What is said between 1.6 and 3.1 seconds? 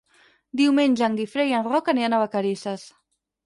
Roc aniran a Vacarisses.